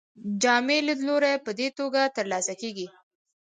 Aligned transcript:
جامع 0.41 0.77
لیدلوری 0.87 1.35
په 1.45 1.51
دې 1.59 1.67
توګه 1.79 2.01
ترلاسه 2.17 2.53
کیږي. 2.61 2.87